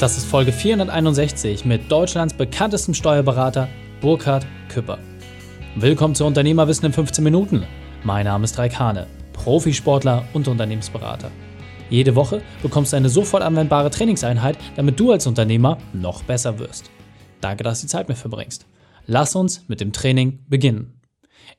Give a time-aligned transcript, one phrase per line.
[0.00, 3.68] Das ist Folge 461 mit Deutschlands bekanntestem Steuerberater
[4.00, 4.96] Burkhard Küpper.
[5.74, 7.64] Willkommen zu Unternehmerwissen in 15 Minuten.
[8.04, 11.32] Mein Name ist Raik Hane, Profisportler und Unternehmensberater.
[11.90, 16.92] Jede Woche bekommst du eine sofort anwendbare Trainingseinheit, damit du als Unternehmer noch besser wirst.
[17.40, 18.66] Danke, dass du die Zeit mit verbringst.
[19.06, 21.00] Lass uns mit dem Training beginnen.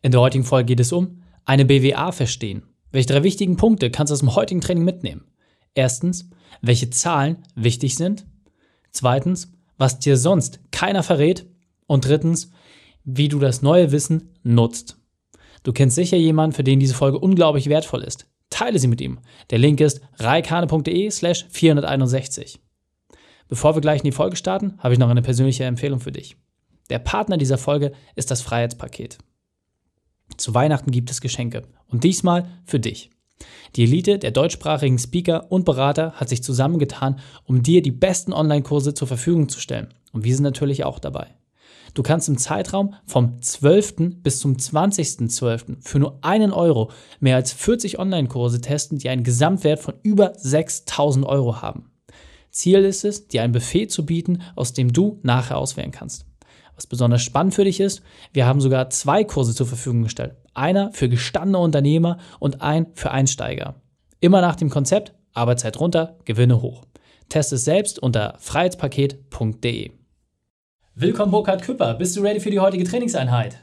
[0.02, 2.64] In der heutigen Folge geht es um eine BWA verstehen.
[2.94, 5.26] Welche drei wichtigen Punkte kannst du aus dem heutigen Training mitnehmen?
[5.76, 6.30] Erstens,
[6.62, 8.26] welche Zahlen wichtig sind.
[8.91, 11.45] Zweitens, was dir sonst keiner verrät.
[11.88, 12.52] Und drittens,
[13.03, 14.98] wie du das neue Wissen nutzt.
[15.63, 18.27] Du kennst sicher jemanden, für den diese Folge unglaublich wertvoll ist.
[18.49, 19.20] Teile sie mit ihm.
[19.49, 22.59] Der Link ist reikane.de slash 461.
[23.48, 26.37] Bevor wir gleich in die Folge starten, habe ich noch eine persönliche Empfehlung für dich.
[26.90, 29.17] Der Partner dieser Folge ist das Freiheitspaket.
[30.37, 33.09] Zu Weihnachten gibt es Geschenke und diesmal für dich.
[33.75, 38.93] Die Elite der deutschsprachigen Speaker und Berater hat sich zusammengetan, um dir die besten Online-Kurse
[38.93, 39.93] zur Verfügung zu stellen.
[40.12, 41.27] Und wir sind natürlich auch dabei.
[41.93, 44.21] Du kannst im Zeitraum vom 12.
[44.21, 45.77] bis zum 20.12.
[45.81, 51.26] für nur einen Euro mehr als 40 Online-Kurse testen, die einen Gesamtwert von über 6000
[51.26, 51.91] Euro haben.
[52.51, 56.29] Ziel ist es, dir ein Buffet zu bieten, aus dem du nachher auswählen kannst.
[56.80, 60.38] Was besonders spannend für dich ist, wir haben sogar zwei Kurse zur Verfügung gestellt.
[60.54, 63.76] Einer für gestandene Unternehmer und ein für Einsteiger.
[64.22, 66.86] Immer nach dem Konzept Arbeitszeit runter, Gewinne hoch.
[67.28, 69.91] Test es selbst unter freiheitspaket.de.
[70.96, 71.96] Willkommen Burkhard Küpper.
[71.96, 73.58] Bist du ready für die heutige Trainingseinheit?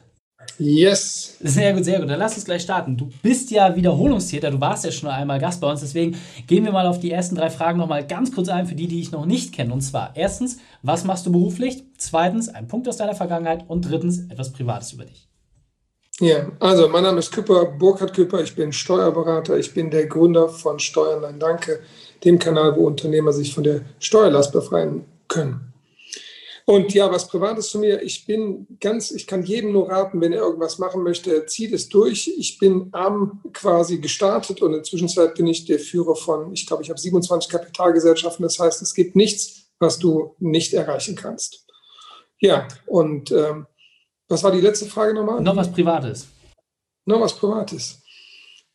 [0.59, 1.37] Yes.
[1.41, 2.09] Sehr gut, sehr gut.
[2.09, 2.97] Dann lass uns gleich starten.
[2.97, 6.17] Du bist ja Wiederholungstäter, du warst ja schon einmal Gast bei uns, deswegen
[6.47, 9.01] gehen wir mal auf die ersten drei Fragen nochmal ganz kurz ein, für die, die
[9.01, 9.73] ich noch nicht kenne.
[9.73, 11.85] Und zwar, erstens, was machst du beruflich?
[11.99, 13.65] Zweitens, ein Punkt aus deiner Vergangenheit.
[13.69, 15.29] Und drittens, etwas Privates über dich.
[16.19, 20.49] Ja, also mein Name ist Küpper, Burkhard Küpper, ich bin Steuerberater, ich bin der Gründer
[20.49, 21.81] von Steuern, nein danke,
[22.25, 25.75] dem Kanal, wo Unternehmer sich von der Steuerlast befreien können.
[26.69, 28.03] Und ja, was Privates zu mir.
[28.03, 31.89] Ich bin ganz, ich kann jedem nur raten, wenn er irgendwas machen möchte, zieht es
[31.89, 32.27] durch.
[32.37, 36.67] Ich bin arm quasi gestartet und in der Zwischenzeit bin ich der Führer von, ich
[36.67, 38.43] glaube, ich habe 27 Kapitalgesellschaften.
[38.43, 41.67] Das heißt, es gibt nichts, was du nicht erreichen kannst.
[42.41, 43.67] Ja, und ähm,
[44.27, 45.41] was war die letzte Frage nochmal?
[45.41, 46.27] Noch was Privates.
[47.05, 48.03] Noch was Privates.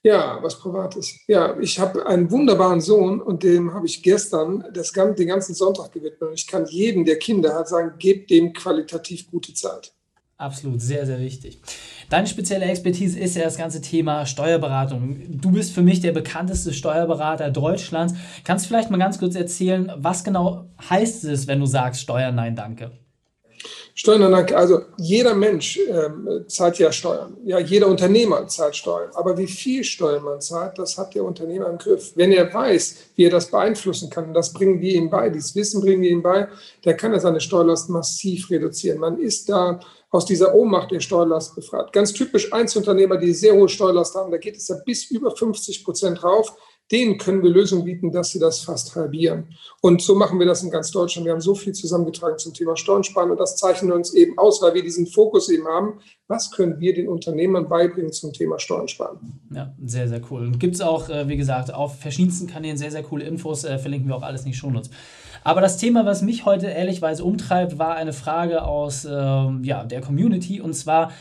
[0.04, 1.20] Ja, was Privates.
[1.28, 5.92] Ja, ich habe einen wunderbaren Sohn und dem habe ich gestern das, den ganzen Sonntag
[5.92, 6.30] gewidmet.
[6.30, 9.94] Und ich kann jedem, der Kinder hat, sagen, gebt dem qualitativ gute Zeit.
[10.38, 11.62] Absolut, sehr, sehr wichtig.
[12.10, 15.40] Deine spezielle Expertise ist ja das ganze Thema Steuerberatung.
[15.40, 18.16] Du bist für mich der bekannteste Steuerberater Deutschlands.
[18.44, 22.34] Kannst du vielleicht mal ganz kurz erzählen, was genau heißt es, wenn du sagst Steuern,
[22.34, 22.92] nein, danke?
[23.94, 27.38] Steuern, also jeder Mensch ähm, zahlt ja Steuern.
[27.44, 29.10] Ja, jeder Unternehmer zahlt Steuern.
[29.14, 32.12] Aber wie viel Steuern man zahlt, das hat der Unternehmer im Griff.
[32.16, 35.56] Wenn er weiß, wie er das beeinflussen kann, und das bringen wir ihm bei, dieses
[35.56, 36.48] Wissen bringen wir ihm bei,
[36.86, 39.00] der kann er seine Steuerlast massiv reduzieren.
[39.00, 39.80] Man ist da
[40.10, 41.94] aus dieser Ohnmacht der Steuerlast befreit.
[41.94, 45.84] Ganz typisch Einzelunternehmer, die sehr hohe Steuerlast haben, da geht es ja bis über 50
[45.86, 46.54] Prozent rauf
[46.92, 49.46] denen können wir Lösungen bieten, dass sie das fast halbieren.
[49.82, 51.26] Und so machen wir das in ganz Deutschland.
[51.26, 54.74] Wir haben so viel zusammengetragen zum Thema Steuern und das zeichnet uns eben aus, weil
[54.74, 56.00] wir diesen Fokus eben haben.
[56.28, 58.88] Was können wir den Unternehmern beibringen zum Thema Steuern
[59.54, 60.42] Ja, sehr, sehr cool.
[60.42, 63.78] Und gibt es auch, äh, wie gesagt, auf verschiedensten Kanälen sehr, sehr coole Infos, äh,
[63.80, 64.90] verlinken wir auch alles in die Shownotes.
[65.44, 70.02] Aber das Thema, was mich heute ehrlichweise umtreibt, war eine Frage aus ähm, ja, der
[70.02, 71.12] Community und zwar,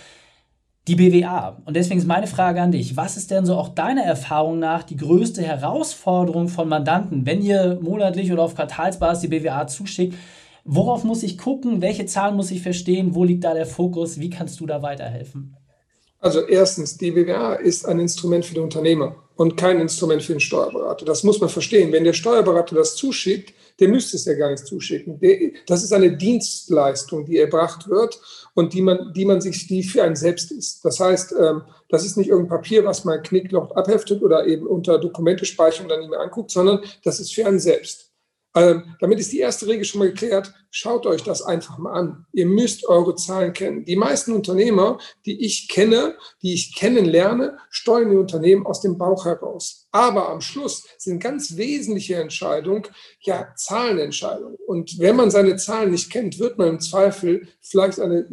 [0.91, 1.57] die BWA.
[1.65, 4.83] Und deswegen ist meine Frage an dich, was ist denn so auch deiner Erfahrung nach
[4.83, 10.17] die größte Herausforderung von Mandanten, wenn ihr monatlich oder auf Quartalsbasis die BWA zuschickt?
[10.65, 11.81] Worauf muss ich gucken?
[11.81, 13.15] Welche Zahlen muss ich verstehen?
[13.15, 14.19] Wo liegt da der Fokus?
[14.19, 15.57] Wie kannst du da weiterhelfen?
[16.19, 20.41] Also erstens, die BWA ist ein Instrument für den Unternehmer und kein Instrument für den
[20.41, 21.07] Steuerberater.
[21.07, 21.93] Das muss man verstehen.
[21.93, 25.19] Wenn der Steuerberater das zuschickt, der müsste es ja gar nicht zuschicken.
[25.67, 28.21] das ist eine Dienstleistung, die erbracht wird
[28.53, 30.85] und die man, die man sich, die für einen selbst ist.
[30.85, 34.99] Das heißt, ähm, das ist nicht irgendein Papier, was man knicklocht abheftet oder eben unter
[34.99, 38.10] Dokumentespeicherung dann nicht mehr anguckt, sondern das ist für einen selbst.
[38.55, 40.53] Ähm, damit ist die erste Regel schon mal geklärt.
[40.71, 42.27] Schaut euch das einfach mal an.
[42.33, 43.85] Ihr müsst eure Zahlen kennen.
[43.85, 49.25] Die meisten Unternehmer, die ich kenne, die ich kennenlerne, steuern die Unternehmen aus dem Bauch
[49.25, 49.89] heraus.
[49.93, 52.87] Aber am Schluss sind ganz wesentliche Entscheidungen
[53.21, 54.57] ja Zahlenentscheidungen.
[54.67, 58.27] Und wenn man seine Zahlen nicht kennt, wird man im Zweifel vielleicht eine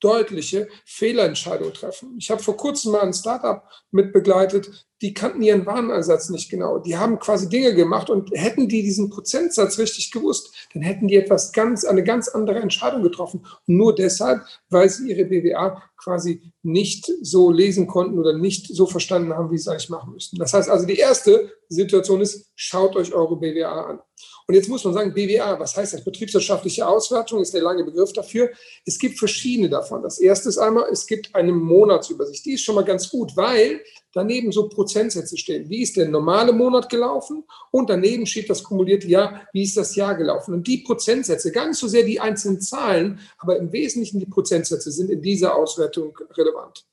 [0.00, 2.16] deutliche Fehlentscheidung treffen.
[2.18, 6.78] Ich habe vor kurzem mal ein Startup mit begleitet, die kannten ihren Warenersatz nicht genau.
[6.78, 11.16] Die haben quasi Dinge gemacht und hätten die diesen Prozentsatz richtig gewusst, dann hätten die
[11.16, 13.44] etwas ganz, eine ganz andere Entscheidung getroffen.
[13.66, 19.34] Nur deshalb, weil sie ihre BWA quasi nicht so lesen konnten oder nicht so verstanden
[19.34, 20.38] haben, wie sie es eigentlich machen müssten.
[20.38, 24.00] Das heißt also, die erste Situation ist, schaut euch eure BWA an.
[24.46, 26.04] Und jetzt muss man sagen, BWA, was heißt das?
[26.04, 28.50] Betriebswirtschaftliche Auswertung ist der lange Begriff dafür.
[28.84, 30.02] Es gibt verschiedene davon.
[30.02, 32.44] Das erste ist einmal, es gibt eine Monatsübersicht.
[32.44, 33.80] Die ist schon mal ganz gut, weil
[34.12, 35.70] daneben so Prozentsätze stehen.
[35.70, 37.44] Wie ist der normale Monat gelaufen?
[37.70, 39.48] Und daneben steht das kumulierte Jahr.
[39.54, 40.52] Wie ist das Jahr gelaufen?
[40.52, 44.90] Und die Prozentsätze, gar nicht so sehr die einzelnen Zahlen, aber im Wesentlichen die Prozentsätze
[44.90, 46.84] sind in dieser Auswertung relevant.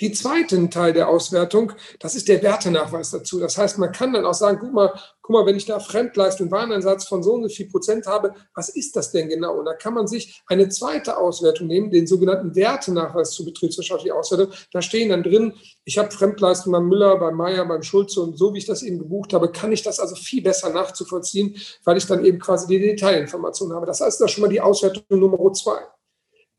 [0.00, 3.38] Die zweiten Teil der Auswertung, das ist der Wertenachweis dazu.
[3.38, 6.50] Das heißt, man kann dann auch sagen, guck mal, guck mal, wenn ich da Fremdleistung,
[6.50, 9.58] Wareneinsatz von so und so viel Prozent habe, was ist das denn genau?
[9.58, 14.48] Und da kann man sich eine zweite Auswertung nehmen, den sogenannten Wertenachweis zur betriebswirtschaftlichen Auswertung.
[14.72, 15.54] Da stehen dann drin,
[15.84, 18.98] ich habe Fremdleistung beim Müller, beim Meier, beim Schulze und so wie ich das eben
[18.98, 22.80] gebucht habe, kann ich das also viel besser nachzuvollziehen, weil ich dann eben quasi die
[22.80, 23.86] Detailinformationen habe.
[23.86, 25.78] Das heißt, das ist schon mal die Auswertung Nummer zwei.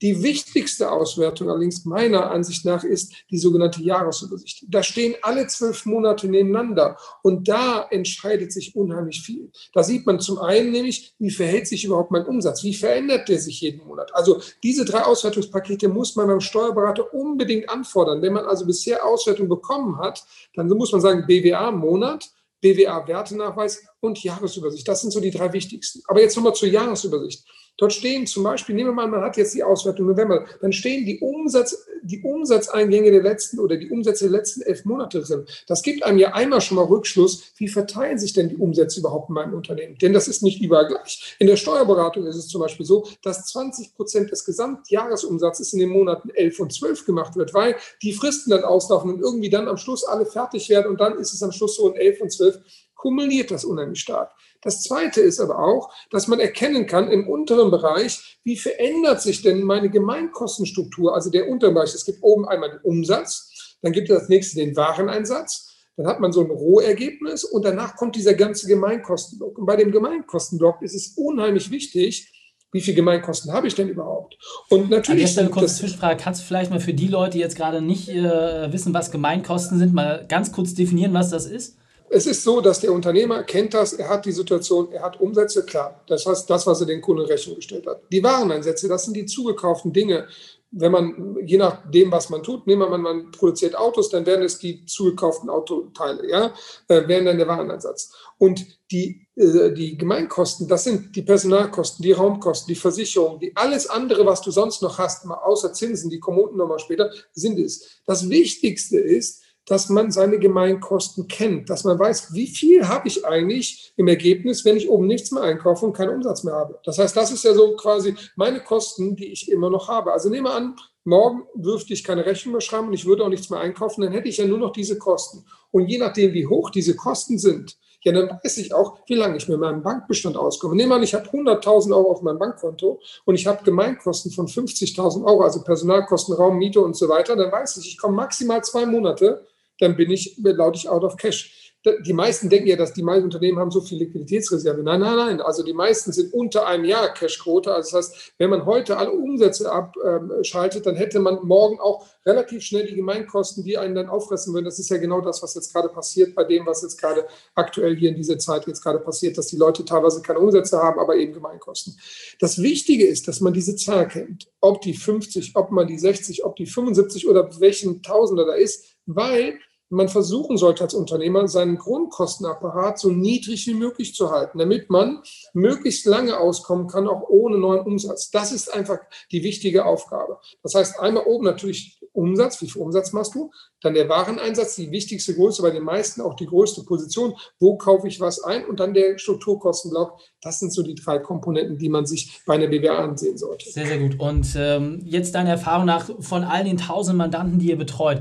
[0.03, 4.65] Die wichtigste Auswertung allerdings meiner Ansicht nach ist die sogenannte Jahresübersicht.
[4.67, 9.49] Da stehen alle zwölf Monate nebeneinander und da entscheidet sich unheimlich viel.
[9.71, 13.39] Da sieht man zum einen nämlich, wie verhält sich überhaupt mein Umsatz, wie verändert der
[13.39, 14.13] sich jeden Monat.
[14.13, 18.21] Also diese drei Auswertungspakete muss man beim Steuerberater unbedingt anfordern.
[18.21, 20.21] Wenn man also bisher Auswertung bekommen hat,
[20.53, 22.29] dann muss man sagen BWA Monat,
[22.59, 24.85] BWA-Wertenachweis und Jahresübersicht.
[24.85, 26.01] Das sind so die drei wichtigsten.
[26.07, 27.45] Aber jetzt nochmal zur Jahresübersicht.
[27.77, 31.05] Dort stehen zum Beispiel, nehmen wir mal, man hat jetzt die Auswertung November, dann stehen
[31.05, 35.45] die, Umsatz, die Umsatzeingänge der letzten oder die Umsätze der letzten elf Monate drin.
[35.67, 39.29] Das gibt einem ja einmal schon mal Rückschluss, wie verteilen sich denn die Umsätze überhaupt
[39.29, 39.97] in meinem Unternehmen?
[39.97, 41.35] Denn das ist nicht überall gleich.
[41.39, 45.89] In der Steuerberatung ist es zum Beispiel so, dass 20 Prozent des Gesamtjahresumsatzes in den
[45.89, 49.77] Monaten 11 und 12 gemacht wird, weil die Fristen dann auslaufen und irgendwie dann am
[49.77, 52.59] Schluss alle fertig werden und dann ist es am Schluss so in 11 und 12
[53.03, 54.31] kumuliert das unheimlich stark.
[54.61, 59.41] Das Zweite ist aber auch, dass man erkennen kann im unteren Bereich, wie verändert sich
[59.41, 61.93] denn meine Gemeinkostenstruktur, also der untere Bereich.
[61.93, 66.21] Es gibt oben einmal den Umsatz, dann gibt es als nächstes den Wareneinsatz, dann hat
[66.21, 69.57] man so ein Rohergebnis und danach kommt dieser ganze Gemeinkostenblock.
[69.57, 72.31] Und bei dem Gemeinkostenblock ist es unheimlich wichtig,
[72.71, 74.37] wie viel Gemeinkosten habe ich denn überhaupt?
[74.69, 75.09] Und natürlich.
[75.09, 76.23] An der Stelle kurz Zwischenfrage.
[76.23, 79.77] Kannst du vielleicht mal für die Leute, die jetzt gerade nicht äh, wissen, was Gemeinkosten
[79.77, 81.77] sind, mal ganz kurz definieren, was das ist?
[82.13, 85.65] Es ist so, dass der Unternehmer kennt das, er hat die Situation, er hat Umsätze,
[85.65, 85.99] klar.
[86.07, 88.01] Das heißt, das, was er den Kunden in Rechnung gestellt hat.
[88.11, 90.27] Die Wareneinsätze, das sind die zugekauften Dinge.
[90.69, 94.45] Wenn man, je nachdem, was man tut, nehmen wir mal, man produziert Autos, dann werden
[94.45, 96.53] es die zugekauften Autoteile, ja,
[96.87, 98.11] äh, wären dann der Wareneinsatz.
[98.37, 103.87] Und die, äh, die Gemeinkosten, das sind die Personalkosten, die Raumkosten, die Versicherung, die alles
[103.87, 108.01] andere, was du sonst noch hast, mal außer Zinsen, die kommen nochmal später, sind es.
[108.05, 113.25] Das Wichtigste ist, dass man seine Gemeinkosten kennt, dass man weiß, wie viel habe ich
[113.25, 116.79] eigentlich im Ergebnis, wenn ich oben nichts mehr einkaufe und keinen Umsatz mehr habe.
[116.83, 120.11] Das heißt, das ist ja so quasi meine Kosten, die ich immer noch habe.
[120.11, 120.75] Also nehme an,
[121.05, 124.11] morgen dürfte ich keine Rechnung mehr schreiben und ich würde auch nichts mehr einkaufen, dann
[124.11, 125.45] hätte ich ja nur noch diese Kosten.
[125.71, 129.37] Und je nachdem, wie hoch diese Kosten sind, ja, dann weiß ich auch, wie lange
[129.37, 130.75] ich mit meinem Bankbestand auskomme.
[130.75, 134.47] Nehmen wir an, ich habe 100.000 Euro auf meinem Bankkonto und ich habe Gemeinkosten von
[134.47, 138.61] 50.000 Euro, also Personalkosten, Raum, Miete und so weiter, dann weiß ich, ich komme maximal
[138.61, 139.45] zwei Monate
[139.79, 141.73] dann bin ich, laute ich out of cash.
[142.05, 144.83] Die meisten denken ja, dass die meisten Unternehmen haben so viel Liquiditätsreserve.
[144.83, 145.41] Nein, nein, nein.
[145.41, 147.73] Also die meisten sind unter einem Jahr Cashquote.
[147.73, 152.63] Also das heißt, wenn man heute alle Umsätze abschaltet, dann hätte man morgen auch relativ
[152.63, 154.63] schnell die Gemeinkosten, die einen dann auffressen würden.
[154.63, 157.97] Das ist ja genau das, was jetzt gerade passiert bei dem, was jetzt gerade aktuell
[157.97, 161.17] hier in dieser Zeit jetzt gerade passiert, dass die Leute teilweise keine Umsätze haben, aber
[161.17, 161.99] eben Gemeinkosten.
[162.39, 164.47] Das Wichtige ist, dass man diese Zahl kennt.
[164.61, 168.92] Ob die 50, ob man die 60, ob die 75 oder welchen Tausender da ist,
[169.05, 169.59] weil
[169.93, 175.21] man versuchen sollte als Unternehmer, seinen Grundkostenapparat so niedrig wie möglich zu halten, damit man
[175.53, 178.31] möglichst lange auskommen kann, auch ohne neuen Umsatz.
[178.31, 178.97] Das ist einfach
[179.31, 180.39] die wichtige Aufgabe.
[180.63, 183.51] Das heißt, einmal oben natürlich Umsatz, wie viel Umsatz machst du?
[183.81, 187.35] Dann der Wareneinsatz, die wichtigste Größe, bei den meisten auch die größte Position.
[187.59, 188.65] Wo kaufe ich was ein?
[188.65, 190.19] Und dann der Strukturkostenblock.
[190.41, 193.69] Das sind so die drei Komponenten, die man sich bei einer BWA ansehen sollte.
[193.69, 194.19] Sehr, sehr gut.
[194.19, 198.19] Und ähm, jetzt deine Erfahrung nach von all den tausend Mandanten, die ihr betreut.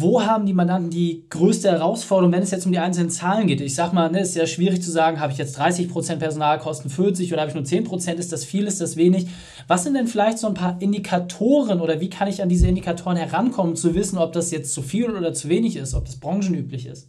[0.00, 3.60] Wo haben die Mandanten die größte Herausforderung, wenn es jetzt um die einzelnen Zahlen geht?
[3.60, 7.32] Ich sag mal, ne, ist ja schwierig zu sagen, habe ich jetzt 30% Personalkosten, 40
[7.32, 8.12] oder habe ich nur 10%?
[8.12, 9.26] Ist das viel, ist das wenig?
[9.66, 13.16] Was sind denn vielleicht so ein paar Indikatoren oder wie kann ich an diese Indikatoren
[13.16, 16.86] herankommen, zu wissen, ob das jetzt zu viel oder zu wenig ist, ob das branchenüblich
[16.86, 17.08] ist?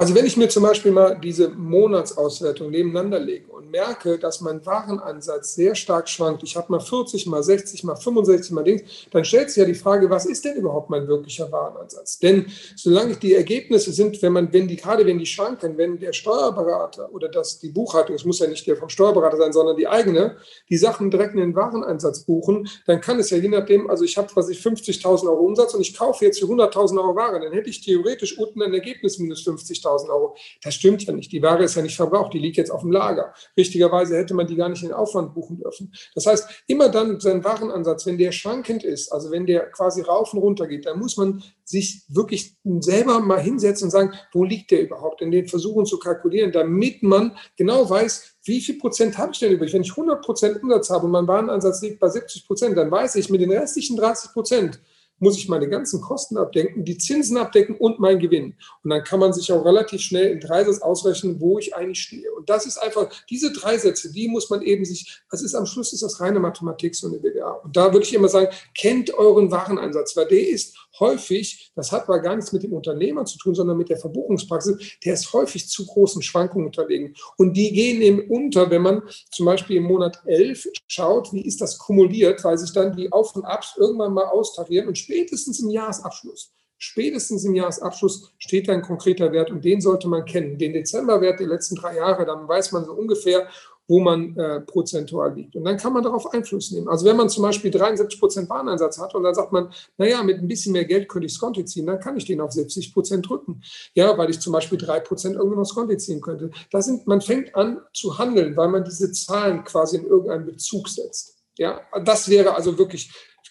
[0.00, 4.64] Also wenn ich mir zum Beispiel mal diese Monatsauswertung nebeneinander lege und merke, dass mein
[4.64, 8.80] Warenansatz sehr stark schwankt, ich habe mal 40, mal 60, mal 65, mal Dings,
[9.10, 12.18] dann stellt sich ja die Frage, was ist denn überhaupt mein wirklicher Warenansatz?
[12.18, 16.14] Denn solange die Ergebnisse sind, wenn man, wenn die, gerade wenn die schwanken, wenn der
[16.14, 19.86] Steuerberater oder das, die Buchhaltung, es muss ja nicht der vom Steuerberater sein, sondern die
[19.86, 20.36] eigene,
[20.70, 24.16] die Sachen direkt in den Wareneinsatz buchen, dann kann es ja je nachdem, also ich
[24.16, 27.68] habe quasi 50.000 Euro Umsatz und ich kaufe jetzt für 100.000 Euro Ware, dann hätte
[27.68, 30.36] ich theoretisch unten ein Ergebnis minus 50.000 50.000 Euro.
[30.62, 31.32] Das stimmt ja nicht.
[31.32, 33.34] Die Ware ist ja nicht verbraucht, die liegt jetzt auf dem Lager.
[33.56, 35.92] Richtigerweise hätte man die gar nicht in den Aufwand buchen dürfen.
[36.14, 40.32] Das heißt, immer dann sein Warenansatz, wenn der schwankend ist, also wenn der quasi rauf
[40.32, 44.70] und runter geht, dann muss man sich wirklich selber mal hinsetzen und sagen, wo liegt
[44.72, 49.32] der überhaupt, in den Versuchen zu kalkulieren, damit man genau weiß, wie viel Prozent habe
[49.32, 49.72] ich denn übrig?
[49.72, 53.14] Wenn ich 100 Prozent Umsatz habe und mein Warenansatz liegt bei 70 Prozent, dann weiß
[53.16, 54.80] ich, mit den restlichen 30 Prozent
[55.20, 58.54] muss ich meine ganzen Kosten abdenken, die Zinsen abdecken und mein Gewinn.
[58.82, 62.00] Und dann kann man sich auch relativ schnell in drei Sätzen ausrechnen, wo ich eigentlich
[62.00, 62.32] stehe.
[62.32, 65.66] Und das ist einfach, diese drei Sätze, die muss man eben sich, das ist am
[65.66, 67.60] Schluss ist das reine Mathematik, so eine BWA.
[67.64, 72.04] Und da würde ich immer sagen, kennt euren Wareneinsatz, weil der ist häufig, das hat
[72.04, 75.68] aber gar nichts mit dem Unternehmer zu tun, sondern mit der Verbuchungspraxis, der ist häufig
[75.68, 77.14] zu großen Schwankungen unterlegen.
[77.36, 81.60] Und die gehen eben unter, wenn man zum Beispiel im Monat 11 schaut, wie ist
[81.60, 85.70] das kumuliert, weil sich dann die Auf- und Abs irgendwann mal austarieren und spätestens im
[85.70, 90.56] Jahresabschluss Spätestens im Jahresabschluss steht da ein konkreter Wert und den sollte man kennen.
[90.56, 93.48] Den Dezemberwert der letzten drei Jahre, dann weiß man so ungefähr,
[93.90, 95.56] wo man äh, prozentual liegt.
[95.56, 96.86] Und dann kann man darauf Einfluss nehmen.
[96.86, 100.38] Also wenn man zum Beispiel 73 Prozent Wareneinsatz hat und dann sagt man, naja, mit
[100.38, 103.28] ein bisschen mehr Geld könnte ich Skonto ziehen, dann kann ich den auf 70 Prozent
[103.28, 103.62] drücken.
[103.94, 106.52] Ja, weil ich zum Beispiel drei Prozent irgendwo noch Skonto ziehen könnte.
[106.70, 110.88] Das sind, man fängt an zu handeln, weil man diese Zahlen quasi in irgendeinen Bezug
[110.88, 111.40] setzt.
[111.58, 113.10] Ja, das wäre also wirklich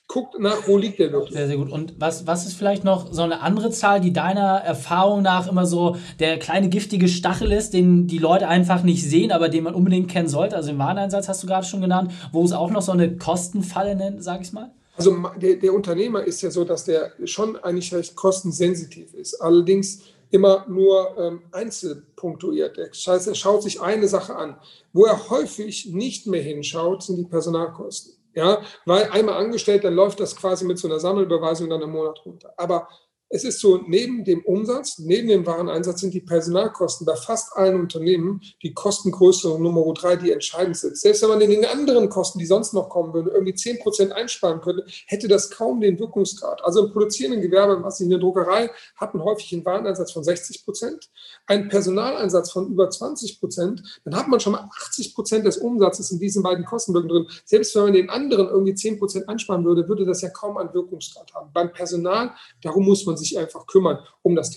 [0.10, 1.36] guckt nach, wo liegt der wirklich.
[1.36, 1.72] Sehr, sehr gut.
[1.72, 5.68] Und was, was ist vielleicht noch so eine andere Zahl, die deiner Erfahrung nach immer
[5.68, 9.76] so der kleine giftige Stachel ist, den die Leute einfach nicht sehen, aber den man
[9.76, 10.56] unbedingt kennen sollte?
[10.56, 13.96] Also den Wareneinsatz hast du gerade schon genannt, wo es auch noch so eine Kostenfalle
[13.96, 14.72] nennt, sag ich mal?
[14.98, 19.40] Also der, der Unternehmer ist ja so, dass der schon eigentlich recht kostensensitiv ist.
[19.40, 20.02] Allerdings
[20.32, 22.80] immer nur ähm, einzelpunktuiert.
[22.80, 24.58] Das heißt, er schaut sich eine Sache an.
[24.92, 28.19] Wo er häufig nicht mehr hinschaut, sind die Personalkosten.
[28.40, 32.22] Ja, weil einmal angestellt, dann läuft das quasi mit so einer Sammelbeweisung dann im Monat
[32.26, 32.54] runter.
[32.56, 32.88] Aber
[33.30, 37.80] es ist so, neben dem Umsatz, neben dem Wareneinsatz sind die Personalkosten bei fast allen
[37.80, 40.98] Unternehmen die Kostengröße Nummer drei, die entscheidend sind.
[40.98, 44.12] Selbst wenn man in den anderen Kosten, die sonst noch kommen würden, irgendwie zehn Prozent
[44.14, 46.64] einsparen könnte, hätte das kaum den Wirkungsgrad.
[46.64, 51.10] Also im produzierenden Gewerbe, was in der Druckerei, hatten häufig einen Wareneinsatz von 60 Prozent,
[51.46, 56.10] einen Personaleinsatz von über 20 Prozent, dann hat man schon mal 80 Prozent des Umsatzes
[56.10, 57.28] in diesen beiden Kostenblöcken drin.
[57.46, 60.74] Selbst wenn man den anderen irgendwie 10 Prozent einsparen würde, würde das ja kaum einen
[60.74, 61.52] Wirkungsgrad haben.
[61.54, 62.32] Beim Personal,
[62.64, 64.52] darum muss man sich einfach kümmern um das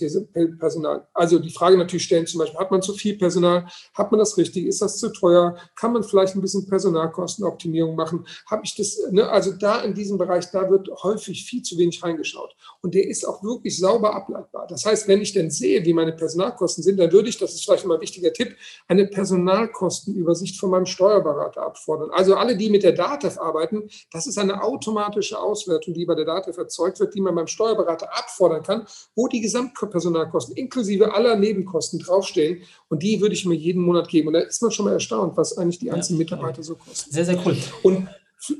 [0.59, 1.07] Personal.
[1.13, 3.65] Also die Frage natürlich stellen, zum Beispiel, hat man zu viel Personal?
[3.93, 4.65] Hat man das richtig?
[4.65, 5.57] Ist das zu teuer?
[5.75, 8.25] Kann man vielleicht ein bisschen Personalkostenoptimierung machen?
[8.49, 9.27] Habe ich das, ne?
[9.29, 12.55] also da in diesem Bereich, da wird häufig viel zu wenig reingeschaut.
[12.81, 14.67] Und der ist auch wirklich sauber ableitbar.
[14.67, 17.63] Das heißt, wenn ich denn sehe, wie meine Personalkosten sind, dann würde ich, das ist
[17.63, 18.55] vielleicht mal ein wichtiger Tipp,
[18.87, 22.11] eine Personalkostenübersicht von meinem Steuerberater abfordern.
[22.11, 26.25] Also alle, die mit der DATEV arbeiten, das ist eine automatische Auswertung, die bei der
[26.25, 31.35] DATEV erzeugt wird, die man beim Steuerberater abfordert fordern kann, wo die Gesamtpersonalkosten inklusive aller
[31.35, 32.63] Nebenkosten draufstehen.
[32.89, 34.27] Und die würde ich mir jeden Monat geben.
[34.27, 37.11] Und da ist man schon mal erstaunt, was eigentlich die einzelnen ja, Mitarbeiter so kosten.
[37.11, 37.57] Sehr, sehr cool.
[37.83, 38.07] Und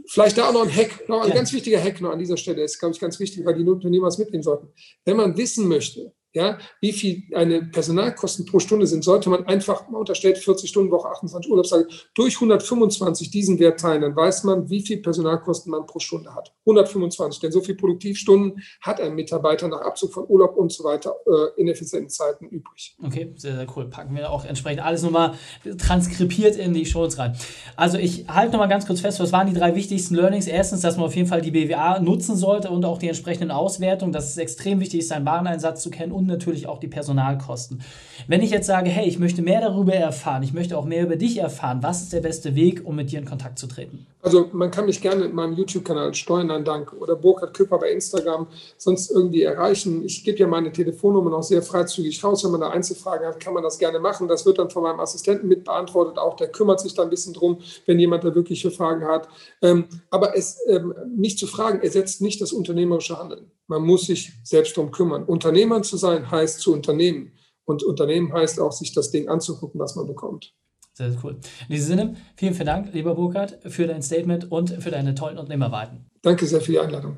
[0.08, 1.36] vielleicht da auch noch ein Hack, noch ein ja.
[1.36, 4.08] ganz wichtiger Hack noch an dieser Stelle ist, glaube ich, ganz wichtig, weil die Unternehmer
[4.08, 4.70] es mitnehmen sollten.
[5.06, 9.88] Wenn man wissen möchte, ja, wie viel eine Personalkosten pro Stunde sind, sollte man einfach
[9.90, 14.02] mal unterstellt 40 Stunden Woche, 28 Urlaubstage durch 125 diesen Wert teilen.
[14.02, 16.52] Dann weiß man, wie viel Personalkosten man pro Stunde hat.
[16.62, 21.14] 125, denn so viel Produktivstunden hat ein Mitarbeiter nach Abzug von Urlaub und so weiter
[21.28, 22.96] äh, in effizienten Zeiten übrig.
[23.04, 23.86] Okay, sehr, sehr cool.
[23.90, 25.34] Packen wir auch entsprechend alles nochmal
[25.78, 27.38] transkribiert in die Shows rein.
[27.76, 30.48] Also ich halte nochmal ganz kurz fest, was waren die drei wichtigsten Learnings?
[30.48, 34.14] Erstens, dass man auf jeden Fall die BWA nutzen sollte und auch die entsprechenden Auswertungen.
[34.14, 37.82] Das ist extrem wichtig, seinen Wareneinsatz zu kennen und natürlich auch die Personalkosten.
[38.28, 41.16] Wenn ich jetzt sage, hey, ich möchte mehr darüber erfahren, ich möchte auch mehr über
[41.16, 44.06] dich erfahren, was ist der beste Weg, um mit dir in Kontakt zu treten?
[44.24, 47.92] Also man kann mich gerne in meinem YouTube-Kanal Steuern an Dank oder Burkhard Küpper bei
[47.92, 50.06] Instagram sonst irgendwie erreichen.
[50.06, 52.42] Ich gebe ja meine Telefonnummer noch sehr freizügig raus.
[52.46, 54.30] Wenn man da Einzelfragen hat, kann man das gerne machen.
[54.30, 56.18] Das wird dann von meinem Assistenten mit beantwortet.
[56.18, 59.28] Auch der kümmert sich da ein bisschen drum, wenn jemand da wirkliche Fragen hat.
[59.62, 63.52] Ähm, aber es, ähm, mich zu fragen, ersetzt nicht das unternehmerische Handeln.
[63.74, 65.24] Man muss sich selbst darum kümmern.
[65.24, 67.32] Unternehmer zu sein heißt zu unternehmen.
[67.66, 70.54] Und Unternehmen heißt auch, sich das Ding anzugucken, was man bekommt.
[70.94, 71.40] Sehr, sehr cool.
[71.68, 75.40] In diesem Sinne, vielen, vielen Dank, lieber Burkhard, für dein Statement und für deine tollen
[75.40, 76.06] Unternehmerweiten.
[76.22, 77.18] Danke sehr für die Einladung.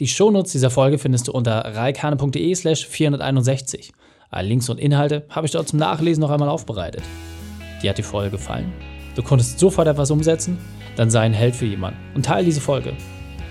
[0.00, 3.92] Die Shownotes dieser Folge findest du unter reikane.de slash 461.
[4.30, 7.02] Alle Links und Inhalte habe ich dort zum Nachlesen noch einmal aufbereitet.
[7.82, 8.72] Dir hat die Folge gefallen?
[9.14, 10.56] Du konntest sofort etwas umsetzen?
[10.96, 12.96] Dann sei ein Held für jemanden und teile diese Folge.